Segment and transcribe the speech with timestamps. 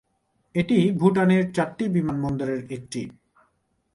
[0.55, 3.01] এটি ভুটানের চারটি বিমানবন্দরের একটি।